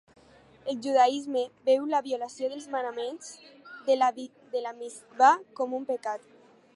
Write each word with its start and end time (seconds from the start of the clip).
El 0.71 0.77
judaisme 0.85 1.41
veu 1.69 1.83
la 1.91 1.99
violació 2.07 2.49
dels 2.53 2.65
manaments 2.77 3.29
de 3.91 3.99
la 4.65 4.73
mitsvà 4.81 5.31
com 5.61 5.81
un 5.83 5.89
pecat. 5.93 6.29